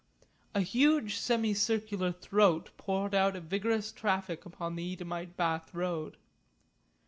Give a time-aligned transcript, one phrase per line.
[0.55, 6.17] A huge semi circular throat poured out a vigorous traffic upon the Eadhamite Bath Road.